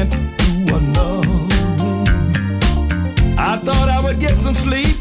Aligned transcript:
went 0.00 0.12
to. 0.12 0.30
I 3.36 3.56
thought 3.56 3.88
I 3.88 4.00
would 4.02 4.20
get 4.20 4.36
some 4.36 4.54
sleep 4.54 4.96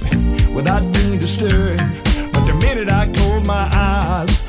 without 0.49 0.81
being 0.93 1.19
disturbed, 1.19 1.81
but 2.33 2.45
the 2.45 2.57
minute 2.61 2.89
I 2.89 3.07
closed 3.07 3.45
my 3.45 3.69
eyes. 3.73 4.48